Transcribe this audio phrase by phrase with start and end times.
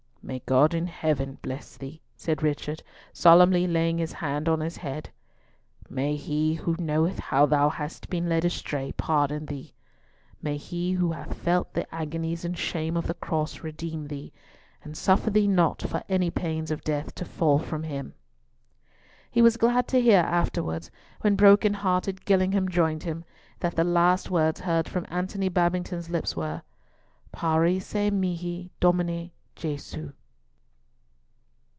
[0.23, 5.09] "May God in Heaven bless thee!" said Richard, solemnly laying his hand on his head.
[5.89, 9.73] "May He, Who knoweth how thou hast been led astray, pardon thee!
[10.41, 14.31] May He, Who hath felt the agonies and shame of the Cross, redeem thee,
[14.83, 18.13] and suffer thee not for any pains of death to fall from Him!"
[19.31, 20.91] He was glad to hear afterwards,
[21.21, 23.25] when broken hearted Gillingham joined him,
[23.59, 30.13] that the last words heard from Antony Babington's lips were—"Parce mihi, Domine JESU!"